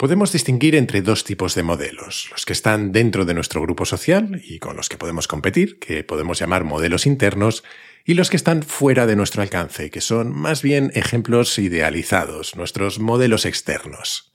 Podemos 0.00 0.32
distinguir 0.32 0.76
entre 0.76 1.02
dos 1.02 1.24
tipos 1.24 1.54
de 1.54 1.62
modelos, 1.62 2.28
los 2.30 2.46
que 2.46 2.54
están 2.54 2.90
dentro 2.90 3.26
de 3.26 3.34
nuestro 3.34 3.60
grupo 3.60 3.84
social 3.84 4.40
y 4.42 4.58
con 4.58 4.74
los 4.74 4.88
que 4.88 4.96
podemos 4.96 5.28
competir, 5.28 5.78
que 5.78 6.04
podemos 6.04 6.38
llamar 6.38 6.64
modelos 6.64 7.04
internos, 7.04 7.64
y 8.06 8.14
los 8.14 8.30
que 8.30 8.38
están 8.38 8.62
fuera 8.62 9.04
de 9.04 9.14
nuestro 9.14 9.42
alcance, 9.42 9.90
que 9.90 10.00
son 10.00 10.34
más 10.34 10.62
bien 10.62 10.90
ejemplos 10.94 11.58
idealizados, 11.58 12.56
nuestros 12.56 12.98
modelos 12.98 13.44
externos. 13.44 14.29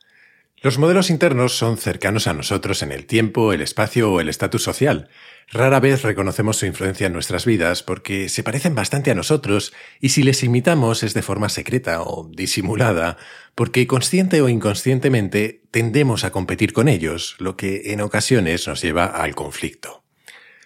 Los 0.66 0.80
modelos 0.80 1.12
internos 1.12 1.56
son 1.56 1.78
cercanos 1.78 2.26
a 2.26 2.34
nosotros 2.34 2.82
en 2.82 2.92
el 2.92 3.06
tiempo, 3.06 3.54
el 3.54 3.62
espacio 3.62 4.12
o 4.12 4.20
el 4.20 4.30
estatus 4.30 4.64
social. 4.64 5.10
Rara 5.52 5.80
vez 5.80 6.02
reconocemos 6.02 6.58
su 6.58 6.66
influencia 6.66 7.06
en 7.06 7.14
nuestras 7.14 7.46
vidas 7.46 7.84
porque 7.84 8.30
se 8.30 8.42
parecen 8.42 8.74
bastante 8.74 9.12
a 9.12 9.14
nosotros 9.14 9.74
y 10.02 10.10
si 10.10 10.24
les 10.24 10.44
imitamos 10.44 11.04
es 11.04 11.14
de 11.14 11.22
forma 11.22 11.50
secreta 11.50 12.02
o 12.02 12.32
disimulada, 12.34 13.18
porque 13.54 13.86
consciente 13.86 14.42
o 14.42 14.50
inconscientemente 14.50 15.62
tendemos 15.70 16.24
a 16.24 16.32
competir 16.32 16.74
con 16.74 16.88
ellos, 16.88 17.36
lo 17.38 17.58
que 17.58 17.94
en 17.94 18.02
ocasiones 18.02 18.68
nos 18.68 18.82
lleva 18.82 19.06
al 19.06 19.36
conflicto. 19.36 20.04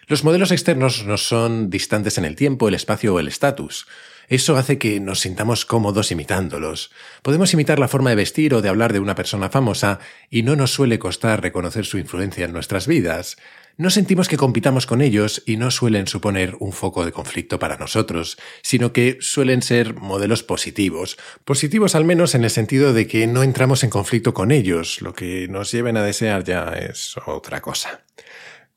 Los 0.08 0.24
modelos 0.24 0.52
externos 0.52 1.04
nos 1.06 1.28
son 1.28 1.70
distantes 1.70 2.18
en 2.18 2.24
el 2.24 2.38
tiempo, 2.38 2.70
el 2.70 2.76
espacio 2.76 3.16
o 3.16 3.20
el 3.20 3.28
estatus. 3.28 3.86
Eso 4.30 4.58
hace 4.58 4.78
que 4.78 5.00
nos 5.00 5.22
sintamos 5.22 5.66
cómodos 5.66 6.12
imitándolos. 6.12 6.92
Podemos 7.24 7.52
imitar 7.56 7.80
la 7.80 7.88
forma 7.88 8.12
de 8.12 8.16
vestir 8.16 8.54
o 8.54 8.62
de 8.62 8.70
hablar 8.70 8.94
de 8.94 9.00
una 9.00 9.16
persona 9.16 9.50
famosa 9.50 10.00
y 10.30 10.44
no 10.44 10.56
nos 10.56 10.72
suele 10.72 11.00
costar 11.00 11.42
reconocer 11.42 11.86
su 11.86 11.98
influencia 11.98 12.46
en 12.46 12.54
nuestras 12.54 12.86
vidas. 12.86 13.38
No 13.76 13.90
sentimos 13.90 14.28
que 14.28 14.38
compitamos 14.38 14.86
con 14.86 15.02
ellos 15.02 15.42
y 15.48 15.58
no 15.58 15.72
suelen 15.72 16.06
suponer 16.06 16.56
un 16.60 16.74
foco 16.74 17.06
de 17.06 17.12
conflicto 17.12 17.58
para 17.58 17.78
nosotros, 17.78 18.38
sino 18.62 18.94
que 18.94 19.18
suelen 19.20 19.64
ser 19.64 19.96
modelos 19.96 20.44
positivos. 20.44 21.18
Positivos 21.44 21.96
al 21.96 22.06
menos 22.06 22.36
en 22.36 22.44
el 22.44 22.52
sentido 22.52 22.94
de 22.94 23.08
que 23.08 23.26
no 23.26 23.42
entramos 23.42 23.84
en 23.84 23.90
conflicto 23.90 24.36
con 24.36 24.52
ellos, 24.52 25.02
lo 25.02 25.14
que 25.14 25.48
nos 25.48 25.72
lleven 25.72 25.98
a 25.98 26.04
desear 26.04 26.44
ya 26.44 26.74
es 26.74 27.16
otra 27.26 27.62
cosa. 27.62 28.04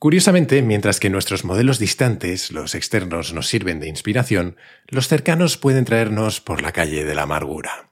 Curiosamente, 0.03 0.63
mientras 0.63 0.99
que 0.99 1.11
nuestros 1.11 1.45
modelos 1.45 1.79
distantes, 1.79 2.51
los 2.51 2.75
externos, 2.75 3.33
nos 3.35 3.47
sirven 3.47 3.79
de 3.79 3.87
inspiración, 3.87 4.57
los 4.89 5.07
cercanos 5.07 5.57
pueden 5.57 5.85
traernos 5.85 6.41
por 6.41 6.61
la 6.61 6.73
calle 6.73 7.05
de 7.05 7.15
la 7.15 7.23
amargura. 7.23 7.89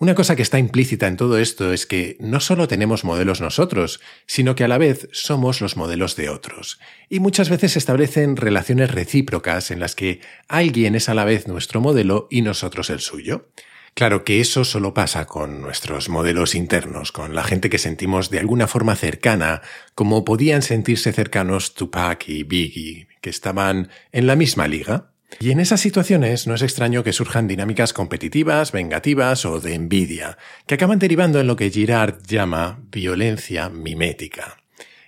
Una 0.00 0.16
cosa 0.16 0.34
que 0.34 0.42
está 0.42 0.58
implícita 0.58 1.06
en 1.06 1.16
todo 1.16 1.38
esto 1.38 1.72
es 1.72 1.86
que 1.86 2.16
no 2.18 2.40
solo 2.40 2.66
tenemos 2.66 3.04
modelos 3.04 3.40
nosotros, 3.40 4.00
sino 4.26 4.56
que 4.56 4.64
a 4.64 4.68
la 4.68 4.76
vez 4.76 5.08
somos 5.12 5.60
los 5.60 5.76
modelos 5.76 6.16
de 6.16 6.30
otros. 6.30 6.80
Y 7.08 7.20
muchas 7.20 7.48
veces 7.48 7.74
se 7.74 7.78
establecen 7.78 8.36
relaciones 8.36 8.90
recíprocas 8.90 9.70
en 9.70 9.78
las 9.78 9.94
que 9.94 10.22
alguien 10.48 10.96
es 10.96 11.08
a 11.08 11.14
la 11.14 11.24
vez 11.24 11.46
nuestro 11.46 11.80
modelo 11.80 12.26
y 12.28 12.42
nosotros 12.42 12.90
el 12.90 12.98
suyo. 12.98 13.50
Claro 13.96 14.24
que 14.24 14.42
eso 14.42 14.66
solo 14.66 14.92
pasa 14.92 15.24
con 15.24 15.62
nuestros 15.62 16.10
modelos 16.10 16.54
internos, 16.54 17.12
con 17.12 17.34
la 17.34 17.42
gente 17.42 17.70
que 17.70 17.78
sentimos 17.78 18.28
de 18.28 18.38
alguna 18.38 18.66
forma 18.66 18.94
cercana, 18.94 19.62
como 19.94 20.22
podían 20.22 20.60
sentirse 20.60 21.14
cercanos 21.14 21.72
Tupac 21.72 22.28
y 22.28 22.42
Biggie, 22.42 23.08
que 23.22 23.30
estaban 23.30 23.88
en 24.12 24.26
la 24.26 24.36
misma 24.36 24.68
liga. 24.68 25.12
Y 25.40 25.50
en 25.50 25.60
esas 25.60 25.80
situaciones 25.80 26.46
no 26.46 26.54
es 26.54 26.60
extraño 26.60 27.02
que 27.04 27.14
surjan 27.14 27.48
dinámicas 27.48 27.94
competitivas, 27.94 28.70
vengativas 28.70 29.46
o 29.46 29.60
de 29.60 29.72
envidia, 29.72 30.36
que 30.66 30.74
acaban 30.74 30.98
derivando 30.98 31.40
en 31.40 31.46
lo 31.46 31.56
que 31.56 31.70
Girard 31.70 32.18
llama 32.26 32.80
violencia 32.92 33.70
mimética. 33.70 34.58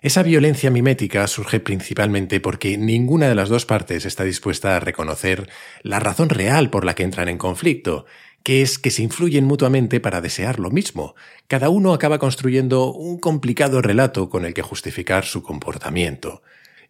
Esa 0.00 0.22
violencia 0.22 0.70
mimética 0.70 1.26
surge 1.26 1.58
principalmente 1.58 2.38
porque 2.40 2.78
ninguna 2.78 3.28
de 3.28 3.34
las 3.34 3.48
dos 3.48 3.66
partes 3.66 4.06
está 4.06 4.22
dispuesta 4.22 4.76
a 4.76 4.80
reconocer 4.80 5.50
la 5.82 5.98
razón 5.98 6.28
real 6.28 6.70
por 6.70 6.84
la 6.84 6.94
que 6.94 7.02
entran 7.02 7.28
en 7.28 7.36
conflicto, 7.36 8.06
que 8.48 8.62
es 8.62 8.78
que 8.78 8.90
se 8.90 9.02
influyen 9.02 9.44
mutuamente 9.44 10.00
para 10.00 10.22
desear 10.22 10.58
lo 10.58 10.70
mismo. 10.70 11.14
Cada 11.48 11.68
uno 11.68 11.92
acaba 11.92 12.18
construyendo 12.18 12.90
un 12.94 13.18
complicado 13.18 13.82
relato 13.82 14.30
con 14.30 14.46
el 14.46 14.54
que 14.54 14.62
justificar 14.62 15.26
su 15.26 15.42
comportamiento. 15.42 16.40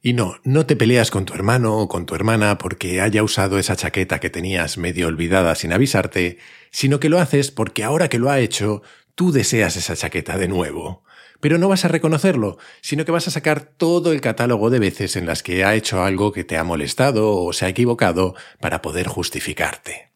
Y 0.01 0.13
no, 0.13 0.37
no 0.45 0.67
te 0.67 0.77
peleas 0.77 1.11
con 1.11 1.25
tu 1.25 1.35
hermano 1.35 1.79
o 1.79 1.89
con 1.89 2.07
tu 2.07 2.15
hermana 2.15 2.59
porque 2.59 3.01
haya 3.01 3.25
usado 3.25 3.59
esa 3.59 3.75
chaqueta 3.75 4.21
que 4.21 4.31
tenías 4.31 4.79
medio 4.79 5.09
olvidada 5.09 5.57
sin 5.57 5.73
avisarte, 5.73 6.39
sino 6.71 7.01
que 7.01 7.09
lo 7.09 7.19
haces 7.19 7.51
porque 7.51 7.83
ahora 7.83 8.09
que 8.09 8.21
lo 8.21 8.31
ha 8.31 8.39
hecho, 8.39 8.83
tú 9.17 9.33
deseas 9.33 9.75
esa 9.75 9.97
chaqueta 9.97 10.39
de 10.39 10.47
nuevo. 10.47 11.03
Pero 11.41 11.59
no 11.59 11.69
vas 11.69 11.85
a 11.85 11.89
reconocerlo, 11.89 12.59
sino 12.83 13.05
que 13.05 13.11
vas 13.11 13.27
a 13.27 13.33
sacar 13.33 13.63
todo 13.63 14.13
el 14.13 14.21
catálogo 14.21 14.71
de 14.71 14.79
veces 14.79 15.17
en 15.17 15.27
las 15.27 15.43
que 15.43 15.65
ha 15.65 15.75
hecho 15.75 16.05
algo 16.05 16.31
que 16.31 16.45
te 16.45 16.57
ha 16.57 16.63
molestado 16.63 17.35
o 17.35 17.53
se 17.53 17.67
ha 17.67 17.69
equivocado 17.69 18.37
para 18.61 18.81
poder 18.81 19.09
justificarte. 19.09 20.08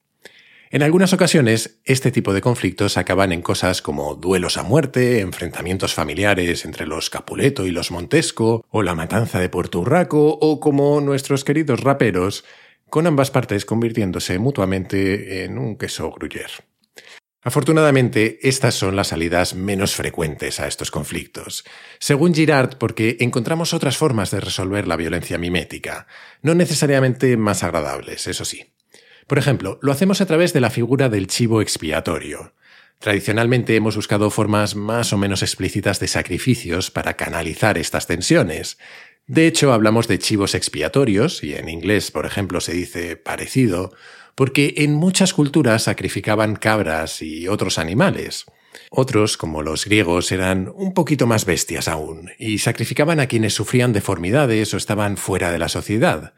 En 0.73 0.83
algunas 0.83 1.12
ocasiones, 1.12 1.81
este 1.85 2.11
tipo 2.11 2.33
de 2.33 2.41
conflictos 2.41 2.97
acaban 2.97 3.31
en 3.33 3.43
cosas 3.43 3.83
como 3.83 4.14
duelos 4.14 4.57
a 4.57 4.62
muerte, 4.62 5.21
enfrentamientos 5.21 5.93
familiares 5.93 6.64
entre 6.64 6.87
los 6.87 7.11
Capuleto 7.11 7.67
y 7.67 7.71
los 7.71 7.91
Montesco, 7.91 8.64
o 8.71 8.83
la 8.83 8.95
matanza 8.95 9.38
de 9.38 9.50
Puerto 9.50 9.81
Urraco, 9.81 10.38
o 10.41 10.61
como 10.61 10.99
nuestros 11.02 11.45
queridos 11.45 11.81
raperos, 11.81 12.47
con 12.88 13.07
ambas 13.07 13.31
partes 13.31 13.67
convirtiéndose 13.67 14.38
mutuamente 14.38 15.45
en 15.45 15.59
un 15.59 15.76
queso 15.76 16.11
gruyer. 16.11 16.50
Afortunadamente, 17.43 18.38
estas 18.41 18.75
son 18.75 18.97
las 18.97 19.09
salidas 19.09 19.55
menos 19.55 19.95
frecuentes 19.95 20.59
a 20.59 20.69
estos 20.69 20.91
conflictos. 20.91 21.64
Según 21.99 22.33
Girard, 22.33 22.79
porque 22.79 23.19
encontramos 23.21 23.75
otras 23.75 23.99
formas 23.99 24.31
de 24.31 24.41
resolver 24.41 24.88
la 24.88 24.97
violencia 24.97 25.37
mimética, 25.37 26.07
no 26.41 26.55
necesariamente 26.55 27.37
más 27.37 27.62
agradables, 27.62 28.26
eso 28.26 28.47
sí. 28.47 28.73
Por 29.26 29.38
ejemplo, 29.38 29.79
lo 29.83 29.93
hacemos 29.93 30.21
a 30.21 30.26
través 30.26 30.52
de 30.52 30.61
la 30.61 30.71
figura 30.71 31.09
del 31.09 31.26
chivo 31.26 31.61
expiatorio. 31.61 32.52
Tradicionalmente 32.99 33.75
hemos 33.75 33.97
buscado 33.97 34.31
formas 34.31 34.76
más 34.76 35.12
o 35.12 35.19
menos 35.19 35.43
explícitas 35.43 35.99
de 35.99 36.07
sacrificios 36.07 36.91
para 36.91 37.14
canalizar 37.14 37.76
estas 37.76 38.07
tensiones. 38.07 38.79
De 39.26 39.47
hecho, 39.47 39.73
hablamos 39.73 40.07
de 40.07 40.19
chivos 40.19 40.55
expiatorios, 40.55 41.43
y 41.43 41.55
en 41.55 41.69
inglés, 41.69 42.11
por 42.11 42.26
ejemplo, 42.26 42.61
se 42.61 42.73
dice 42.73 43.17
parecido, 43.17 43.93
porque 44.35 44.75
en 44.79 44.95
muchas 44.95 45.33
culturas 45.35 45.85
sacrificaban 45.85 46.55
cabras 46.55 47.23
y 47.23 47.49
otros 47.49 47.79
animales. 47.79 48.47
Otros, 48.91 49.37
como 49.37 49.62
los 49.62 49.85
griegos, 49.85 50.33
eran 50.33 50.71
un 50.75 50.95
poquito 50.95 51.26
más 51.26 51.45
bestias 51.45 51.88
aún, 51.88 52.31
y 52.38 52.59
sacrificaban 52.59 53.21
a 53.21 53.26
quienes 53.26 53.55
sufrían 53.55 53.93
deformidades 53.93 54.73
o 54.75 54.76
estaban 54.76 55.17
fuera 55.17 55.50
de 55.50 55.59
la 55.59 55.69
sociedad. 55.69 56.35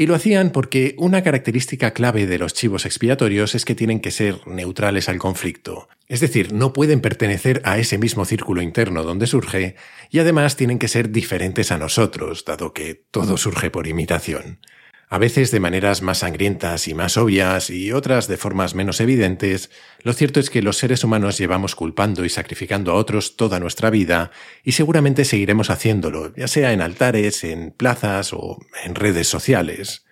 Y 0.00 0.06
lo 0.06 0.14
hacían 0.14 0.50
porque 0.50 0.94
una 0.96 1.24
característica 1.24 1.90
clave 1.90 2.28
de 2.28 2.38
los 2.38 2.54
chivos 2.54 2.86
expiatorios 2.86 3.56
es 3.56 3.64
que 3.64 3.74
tienen 3.74 3.98
que 3.98 4.12
ser 4.12 4.46
neutrales 4.46 5.08
al 5.08 5.18
conflicto. 5.18 5.88
Es 6.06 6.20
decir, 6.20 6.52
no 6.52 6.72
pueden 6.72 7.00
pertenecer 7.00 7.60
a 7.64 7.78
ese 7.78 7.98
mismo 7.98 8.24
círculo 8.24 8.62
interno 8.62 9.02
donde 9.02 9.26
surge 9.26 9.74
y 10.08 10.20
además 10.20 10.54
tienen 10.54 10.78
que 10.78 10.86
ser 10.86 11.10
diferentes 11.10 11.72
a 11.72 11.78
nosotros, 11.78 12.44
dado 12.44 12.72
que 12.72 12.94
todo 13.10 13.36
surge 13.36 13.72
por 13.72 13.88
imitación 13.88 14.60
a 15.10 15.18
veces 15.18 15.50
de 15.50 15.60
maneras 15.60 16.02
más 16.02 16.18
sangrientas 16.18 16.86
y 16.86 16.94
más 16.94 17.16
obvias 17.16 17.70
y 17.70 17.92
otras 17.92 18.28
de 18.28 18.36
formas 18.36 18.74
menos 18.74 19.00
evidentes, 19.00 19.70
lo 20.02 20.12
cierto 20.12 20.38
es 20.38 20.50
que 20.50 20.60
los 20.60 20.76
seres 20.76 21.02
humanos 21.02 21.38
llevamos 21.38 21.74
culpando 21.74 22.24
y 22.24 22.28
sacrificando 22.28 22.92
a 22.92 22.96
otros 22.96 23.36
toda 23.36 23.58
nuestra 23.58 23.88
vida 23.88 24.30
y 24.62 24.72
seguramente 24.72 25.24
seguiremos 25.24 25.70
haciéndolo, 25.70 26.34
ya 26.36 26.46
sea 26.46 26.72
en 26.72 26.82
altares, 26.82 27.42
en 27.44 27.70
plazas 27.70 28.32
o 28.34 28.58
en 28.84 28.94
redes 28.94 29.28
sociales. 29.28 30.04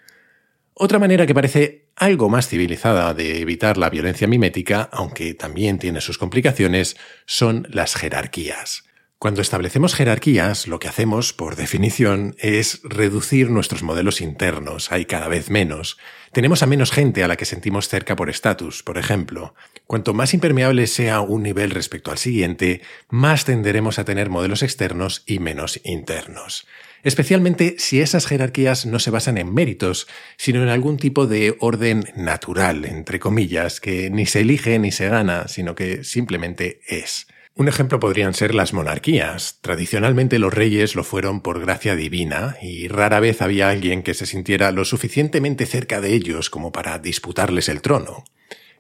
Otra 0.73 0.99
manera 0.99 1.27
que 1.27 1.35
parece 1.35 1.89
algo 1.95 2.29
más 2.29 2.49
civilizada 2.49 3.13
de 3.15 3.41
evitar 3.41 3.79
la 3.79 3.91
violencia 3.91 4.27
mimética, 4.27 4.89
aunque 4.93 5.35
también 5.35 5.79
tiene 5.79 6.01
sus 6.01 6.19
complicaciones, 6.19 6.97
son 7.27 7.67
las 7.71 7.95
jerarquías. 7.97 8.86
Cuando 9.27 9.43
establecemos 9.43 9.97
jerarquías, 9.97 10.69
lo 10.69 10.79
que 10.79 10.87
hacemos, 10.87 11.33
por 11.33 11.57
definición, 11.57 12.37
es 12.39 12.81
reducir 12.85 13.51
nuestros 13.51 13.83
modelos 13.83 14.21
internos. 14.21 14.93
Hay 14.93 15.05
cada 15.05 15.27
vez 15.27 15.51
menos. 15.51 15.99
Tenemos 16.31 16.63
a 16.63 16.67
menos 16.67 16.93
gente 16.93 17.25
a 17.25 17.27
la 17.27 17.35
que 17.35 17.45
sentimos 17.45 17.89
cerca 17.89 18.15
por 18.15 18.31
estatus, 18.31 18.85
por 18.85 18.99
ejemplo. 18.99 19.57
Cuanto 19.89 20.15
más 20.15 20.33
impermeable 20.33 20.87
sea 20.87 21.23
un 21.23 21.43
nivel 21.43 21.73
respecto 21.73 22.13
al 22.13 22.19
siguiente, 22.19 22.83
más 23.09 23.45
tenderemos 23.45 23.99
a 23.99 24.05
tener 24.05 24.31
modelos 24.31 24.63
externos 24.63 25.25
y 25.27 25.41
menos 25.41 25.81
internos. 25.83 26.65
Especialmente 27.03 27.75
si 27.79 28.01
esas 28.01 28.29
jerarquías 28.29 28.87
no 28.87 29.01
se 29.01 29.11
basan 29.11 29.39
en 29.39 29.53
méritos, 29.53 30.07
sino 30.37 30.63
en 30.63 30.69
algún 30.69 30.99
tipo 30.99 31.27
de 31.27 31.57
orden 31.59 32.05
natural, 32.15 32.85
entre 32.85 33.19
comillas, 33.19 33.81
que 33.81 34.09
ni 34.09 34.25
se 34.27 34.43
elige 34.43 34.79
ni 34.79 34.93
se 34.93 35.09
gana, 35.09 35.49
sino 35.49 35.75
que 35.75 36.05
simplemente 36.05 36.79
es. 36.87 37.27
Un 37.59 37.69
ejemplo 37.69 37.99
podrían 37.99 38.35
ser 38.35 38.55
las 38.55 38.75
monarquías. 38.75 39.61
Tradicionalmente 39.63 40.39
los 40.39 40.53
reyes 40.53 40.95
lo 40.95 41.05
fueron 41.05 41.41
por 41.41 41.59
gracia 41.59 41.97
divina 41.97 42.59
y 42.61 42.87
rara 42.89 43.19
vez 43.19 43.41
había 43.41 43.71
alguien 43.71 44.03
que 44.03 44.13
se 44.13 44.27
sintiera 44.27 44.73
lo 44.73 44.85
suficientemente 44.85 45.65
cerca 45.65 46.03
de 46.03 46.13
ellos 46.13 46.51
como 46.51 46.71
para 46.71 46.99
disputarles 46.99 47.71
el 47.71 47.81
trono. 47.81 48.25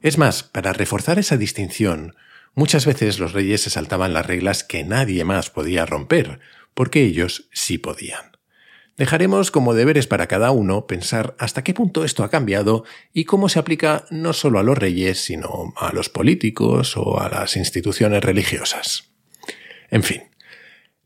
Es 0.02 0.18
más, 0.18 0.42
para 0.42 0.74
reforzar 0.74 1.18
esa 1.18 1.38
distinción, 1.38 2.16
muchas 2.54 2.84
veces 2.84 3.18
los 3.18 3.32
reyes 3.32 3.62
se 3.62 3.70
saltaban 3.70 4.12
las 4.12 4.26
reglas 4.26 4.62
que 4.62 4.84
nadie 4.84 5.24
más 5.24 5.48
podía 5.48 5.86
romper, 5.86 6.40
porque 6.74 7.02
ellos 7.02 7.48
sí 7.54 7.78
podían. 7.78 8.35
Dejaremos 8.96 9.50
como 9.50 9.74
deberes 9.74 10.06
para 10.06 10.26
cada 10.26 10.50
uno 10.52 10.86
pensar 10.86 11.36
hasta 11.38 11.62
qué 11.62 11.74
punto 11.74 12.04
esto 12.04 12.24
ha 12.24 12.30
cambiado 12.30 12.84
y 13.12 13.24
cómo 13.24 13.50
se 13.50 13.58
aplica 13.58 14.06
no 14.10 14.32
solo 14.32 14.58
a 14.58 14.62
los 14.62 14.78
reyes, 14.78 15.18
sino 15.22 15.74
a 15.76 15.92
los 15.92 16.08
políticos 16.08 16.96
o 16.96 17.20
a 17.20 17.28
las 17.28 17.56
instituciones 17.56 18.24
religiosas. 18.24 19.10
En 19.90 20.02
fin, 20.02 20.22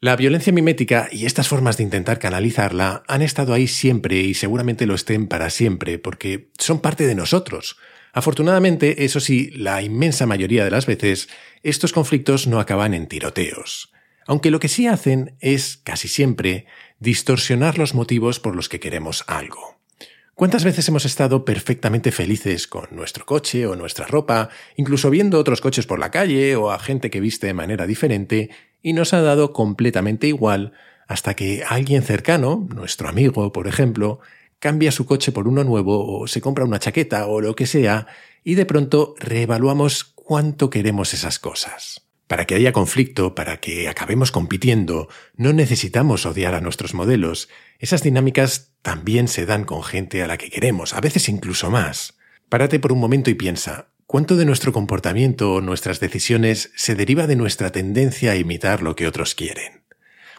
la 0.01 0.15
violencia 0.15 0.53
mimética 0.53 1.09
y 1.11 1.27
estas 1.27 1.49
formas 1.49 1.77
de 1.77 1.83
intentar 1.83 2.21
canalizarla 2.21 3.03
han 3.09 3.23
estado 3.23 3.53
ahí 3.53 3.67
siempre 3.67 4.17
y 4.21 4.35
seguramente 4.35 4.87
lo 4.87 4.95
estén 4.95 5.27
para 5.27 5.51
siempre, 5.51 5.99
porque 5.99 6.49
son 6.59 6.81
parte 6.81 7.07
de 7.07 7.17
nosotros. 7.17 7.77
Afortunadamente, 8.13 9.05
eso 9.05 9.21
sí, 9.21 9.51
la 9.51 9.83
inmensa 9.83 10.27
mayoría 10.27 10.65
de 10.65 10.71
las 10.71 10.87
veces, 10.87 11.29
estos 11.63 11.93
conflictos 11.93 12.47
no 12.47 12.61
acaban 12.61 12.95
en 12.95 13.09
tiroteos. 13.09 13.93
Aunque 14.27 14.51
lo 14.51 14.61
que 14.61 14.69
sí 14.69 14.87
hacen 14.87 15.37
es, 15.41 15.77
casi 15.77 16.09
siempre, 16.09 16.67
distorsionar 17.01 17.79
los 17.79 17.95
motivos 17.95 18.39
por 18.39 18.55
los 18.55 18.69
que 18.69 18.79
queremos 18.79 19.25
algo. 19.27 19.81
¿Cuántas 20.35 20.65
veces 20.65 20.89
hemos 20.89 21.05
estado 21.05 21.45
perfectamente 21.45 22.13
felices 22.13 22.67
con 22.67 22.89
nuestro 22.93 23.27
coche 23.27 23.67
o 23.67 23.77
nuestra 23.77 24.07
ropa, 24.07 24.49
incluso 24.77 25.11
viendo 25.11 25.39
otros 25.39 25.61
coches 25.61 25.87
por 25.87 25.99
la 25.99 26.11
calle 26.11 26.57
o 26.57 26.71
a 26.71 26.79
gente 26.79 27.11
que 27.11 27.21
viste 27.21 27.47
de 27.47 27.55
manera 27.55 27.87
diferente, 27.87 28.51
y 28.81 28.95
nos 28.95 29.13
ha 29.13 29.21
dado 29.21 29.53
completamente 29.53 30.29
igual 30.29 30.73
hasta 31.09 31.35
que 31.35 31.65
alguien 31.69 32.03
cercano, 32.03 32.67
nuestro 32.75 33.09
amigo, 33.09 33.53
por 33.53 33.67
ejemplo, 33.67 34.21
cambia 34.61 34.93
su 34.93 35.07
coche 35.07 35.33
por 35.33 35.49
uno 35.49 35.65
nuevo 35.65 36.21
o 36.21 36.27
se 36.27 36.41
compra 36.41 36.65
una 36.65 36.79
chaqueta 36.79 37.27
o 37.27 37.41
lo 37.41 37.55
que 37.57 37.67
sea, 37.67 38.07
y 38.45 38.55
de 38.55 38.65
pronto 38.65 39.15
reevaluamos 39.19 40.05
cuánto 40.05 40.71
queremos 40.71 41.13
esas 41.13 41.39
cosas. 41.39 42.10
Para 42.31 42.45
que 42.45 42.55
haya 42.55 42.71
conflicto, 42.71 43.35
para 43.35 43.57
que 43.57 43.89
acabemos 43.89 44.31
compitiendo, 44.31 45.09
no 45.35 45.53
necesitamos 45.53 46.27
odiar 46.27 46.55
a 46.55 46.61
nuestros 46.61 46.95
modelos. 46.95 47.49
Esas 47.81 48.05
dinámicas 48.05 48.71
también 48.83 49.27
se 49.27 49.47
dan 49.47 49.65
con 49.65 49.83
gente 49.83 50.23
a 50.23 50.29
la 50.29 50.39
que 50.39 50.49
queremos, 50.49 50.95
a 50.95 51.01
veces 51.01 51.29
incluso 51.29 51.73
más. 51.73 52.21
Párate 52.49 52.79
por 52.79 52.93
un 52.93 53.01
momento 53.01 53.31
y 53.31 53.35
piensa, 53.35 53.89
¿cuánto 54.07 54.37
de 54.37 54.45
nuestro 54.45 54.73
comportamiento 54.73 55.55
o 55.55 55.61
nuestras 55.61 55.99
decisiones 55.99 56.71
se 56.77 56.95
deriva 56.95 57.27
de 57.27 57.35
nuestra 57.35 57.73
tendencia 57.73 58.31
a 58.31 58.37
imitar 58.37 58.81
lo 58.81 58.95
que 58.95 59.09
otros 59.09 59.35
quieren? 59.35 59.83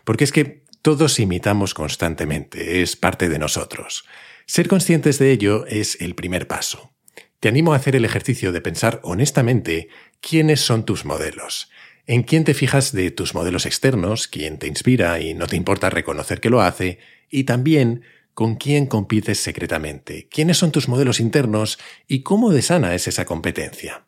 Porque 0.05 0.23
es 0.23 0.31
que 0.31 0.63
todos 0.81 1.19
imitamos 1.19 1.73
constantemente, 1.73 2.81
es 2.81 2.95
parte 2.95 3.27
de 3.27 3.37
nosotros. 3.37 4.05
Ser 4.45 4.69
conscientes 4.69 5.19
de 5.19 5.33
ello 5.33 5.65
es 5.67 5.99
el 5.99 6.15
primer 6.15 6.47
paso. 6.47 6.93
Te 7.41 7.49
animo 7.49 7.73
a 7.73 7.75
hacer 7.75 7.97
el 7.97 8.05
ejercicio 8.05 8.53
de 8.53 8.61
pensar 8.61 9.01
honestamente 9.03 9.89
quiénes 10.21 10.61
son 10.61 10.85
tus 10.85 11.03
modelos 11.03 11.69
en 12.07 12.23
quién 12.23 12.43
te 12.43 12.53
fijas 12.53 12.91
de 12.91 13.11
tus 13.11 13.33
modelos 13.33 13.65
externos, 13.65 14.27
quién 14.27 14.57
te 14.57 14.67
inspira 14.67 15.19
y 15.19 15.33
no 15.33 15.47
te 15.47 15.55
importa 15.55 15.89
reconocer 15.89 16.41
que 16.41 16.49
lo 16.49 16.61
hace, 16.61 16.99
y 17.29 17.43
también 17.45 18.03
con 18.33 18.55
quién 18.55 18.85
compites 18.85 19.39
secretamente, 19.39 20.27
quiénes 20.29 20.57
son 20.57 20.71
tus 20.71 20.87
modelos 20.87 21.19
internos 21.19 21.79
y 22.07 22.23
cómo 22.23 22.51
de 22.51 22.61
sana 22.61 22.95
es 22.95 23.07
esa 23.07 23.25
competencia. 23.25 24.05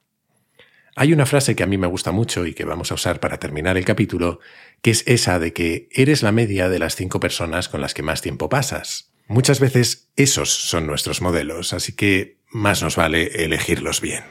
Hay 0.96 1.12
una 1.12 1.26
frase 1.26 1.56
que 1.56 1.64
a 1.64 1.68
mí 1.68 1.78
me 1.78 1.88
gusta 1.88 2.12
mucho 2.12 2.46
y 2.46 2.54
que 2.54 2.66
vamos 2.66 2.92
a 2.92 2.96
usar 2.96 3.20
para 3.20 3.40
terminar 3.40 3.78
el 3.78 3.86
capítulo, 3.86 4.40
que 4.82 4.92
es 4.92 5.04
esa 5.08 5.40
de 5.40 5.52
que 5.52 5.90
eres 5.92 6.22
la 6.22 6.32
media 6.32 6.70
de 6.70 6.78
las 6.78 6.96
cinco 6.96 7.20
personas 7.20 7.68
con 7.68 7.82
las 7.82 7.96
que 7.96 8.04
más 8.04 8.22
tiempo 8.22 8.48
pasas. 8.48 9.12
Muchas 9.28 9.60
veces 9.60 10.12
esos 10.16 10.52
son 10.52 10.86
nuestros 10.86 11.22
modelos, 11.22 11.74
así 11.74 11.94
que 11.94 12.38
más 12.52 12.84
nos 12.84 12.96
vale 12.96 13.44
elegirlos 13.44 14.02
bien. 14.02 14.24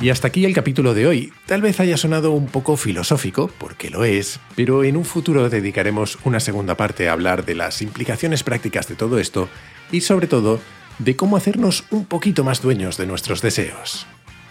Y 0.00 0.10
hasta 0.10 0.28
aquí 0.28 0.44
el 0.44 0.54
capítulo 0.54 0.94
de 0.94 1.08
hoy. 1.08 1.32
Tal 1.46 1.60
vez 1.60 1.80
haya 1.80 1.96
sonado 1.96 2.30
un 2.30 2.46
poco 2.46 2.76
filosófico, 2.76 3.50
porque 3.58 3.90
lo 3.90 4.04
es, 4.04 4.38
pero 4.54 4.84
en 4.84 4.96
un 4.96 5.04
futuro 5.04 5.50
dedicaremos 5.50 6.18
una 6.24 6.38
segunda 6.38 6.76
parte 6.76 7.08
a 7.08 7.12
hablar 7.12 7.44
de 7.44 7.56
las 7.56 7.82
implicaciones 7.82 8.44
prácticas 8.44 8.86
de 8.86 8.94
todo 8.94 9.18
esto 9.18 9.48
y 9.90 10.02
sobre 10.02 10.28
todo 10.28 10.60
de 11.00 11.16
cómo 11.16 11.36
hacernos 11.36 11.84
un 11.90 12.04
poquito 12.04 12.44
más 12.44 12.62
dueños 12.62 12.96
de 12.96 13.06
nuestros 13.06 13.42
deseos. 13.42 14.06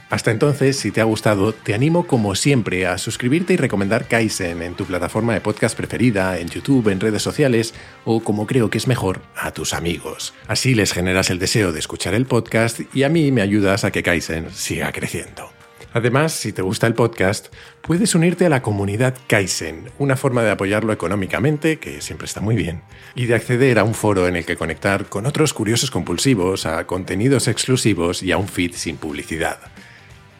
Hasta 0.09 0.31
entonces, 0.31 0.77
si 0.77 0.91
te 0.91 1.01
ha 1.01 1.03
gustado, 1.03 1.53
te 1.53 1.73
animo 1.73 2.07
como 2.07 2.33
siempre 2.35 2.87
a 2.87 2.97
suscribirte 2.97 3.53
y 3.53 3.57
recomendar 3.57 4.07
Kaizen 4.07 4.61
en 4.61 4.73
tu 4.73 4.85
plataforma 4.85 5.33
de 5.33 5.41
podcast 5.41 5.75
preferida, 5.75 6.39
en 6.39 6.47
YouTube, 6.47 6.87
en 6.87 7.01
redes 7.01 7.21
sociales 7.21 7.73
o, 8.05 8.21
como 8.21 8.47
creo 8.47 8.69
que 8.69 8.77
es 8.77 8.87
mejor, 8.87 9.21
a 9.35 9.51
tus 9.51 9.73
amigos. 9.73 10.33
Así 10.47 10.75
les 10.75 10.93
generas 10.93 11.29
el 11.29 11.39
deseo 11.39 11.73
de 11.73 11.79
escuchar 11.79 12.13
el 12.13 12.25
podcast 12.25 12.79
y 12.93 13.03
a 13.03 13.09
mí 13.09 13.33
me 13.33 13.41
ayudas 13.41 13.83
a 13.83 13.91
que 13.91 14.01
Kaizen 14.01 14.49
siga 14.53 14.93
creciendo. 14.93 15.51
Además, 15.93 16.31
si 16.31 16.53
te 16.53 16.61
gusta 16.61 16.87
el 16.87 16.93
podcast, 16.93 17.47
puedes 17.81 18.15
unirte 18.15 18.45
a 18.45 18.49
la 18.49 18.61
comunidad 18.61 19.15
Kaizen, 19.27 19.89
una 19.97 20.15
forma 20.15 20.43
de 20.43 20.51
apoyarlo 20.51 20.93
económicamente, 20.93 21.79
que 21.79 22.01
siempre 22.01 22.25
está 22.25 22.39
muy 22.39 22.55
bien, 22.55 22.81
y 23.15 23.25
de 23.25 23.35
acceder 23.35 23.79
a 23.79 23.83
un 23.83 23.93
foro 23.93 24.27
en 24.27 24.35
el 24.35 24.45
que 24.45 24.57
conectar 24.57 25.07
con 25.07 25.25
otros 25.25 25.53
curiosos 25.53 25.91
compulsivos, 25.91 26.65
a 26.65 26.85
contenidos 26.85 27.47
exclusivos 27.47 28.21
y 28.21 28.31
a 28.31 28.37
un 28.37 28.47
feed 28.47 28.73
sin 28.73 28.97
publicidad. 28.97 29.59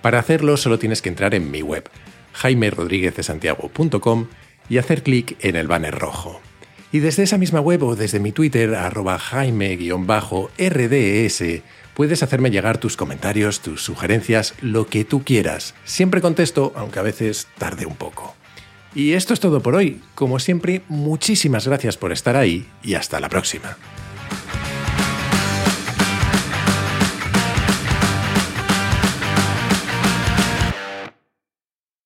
Para 0.08 0.20
hacerlo 0.20 0.56
solo 0.56 0.80
tienes 0.80 1.02
que 1.02 1.10
entrar 1.10 1.36
en 1.36 1.52
mi 1.52 1.62
web, 1.62 1.90
jaimerodríguezdesantiago.com 2.32 4.28
y 4.70 4.78
hacer 4.78 5.04
clic 5.04 5.36
en 5.42 5.58
el 5.58 5.68
banner 5.68 5.94
rojo. 5.94 6.40
Y 6.94 7.00
desde 7.00 7.24
esa 7.24 7.38
misma 7.38 7.60
web 7.60 7.84
o 7.84 7.98
desde 7.98 8.22
mi 8.22 8.32
Twitter, 8.32 8.74
arroba 8.76 9.20
jaime-rds, 9.20 10.64
puedes 11.94 12.24
hacerme 12.24 12.52
llegar 12.52 12.78
tus 12.78 12.96
comentarios, 12.96 13.60
tus 13.60 13.84
sugerencias, 13.84 14.54
lo 14.62 14.88
que 14.88 15.04
tú 15.04 15.26
quieras. 15.26 15.76
Siempre 15.84 16.22
contesto, 16.22 16.72
aunque 16.78 17.00
a 17.00 17.04
veces 17.04 17.50
tarde 17.58 17.86
un 17.86 17.98
poco. 17.98 18.34
Y 18.96 19.12
esto 19.12 19.34
es 19.34 19.42
todo 19.42 19.62
por 19.62 19.76
hoy. 19.76 20.00
Como 20.16 20.40
siempre, 20.40 20.84
muchísimas 20.88 21.68
gracias 21.68 21.98
por 21.98 22.14
estar 22.14 22.38
ahí 22.38 22.66
y 22.82 22.94
hasta 22.94 23.20
la 23.20 23.28
próxima. 23.28 23.76